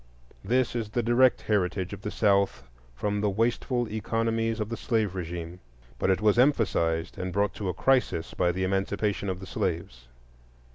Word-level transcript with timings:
This 0.43 0.75
is 0.75 0.89
the 0.89 1.03
direct 1.03 1.43
heritage 1.43 1.93
of 1.93 2.01
the 2.01 2.09
South 2.09 2.63
from 2.95 3.21
the 3.21 3.29
wasteful 3.29 3.85
economies 3.87 4.59
of 4.59 4.69
the 4.69 4.75
slave 4.75 5.13
régime; 5.13 5.59
but 5.99 6.09
it 6.09 6.21
was 6.21 6.39
emphasized 6.39 7.19
and 7.19 7.31
brought 7.31 7.53
to 7.53 7.69
a 7.69 7.73
crisis 7.75 8.33
by 8.33 8.51
the 8.51 8.63
Emancipation 8.63 9.29
of 9.29 9.39
the 9.39 9.45
slaves. 9.45 10.07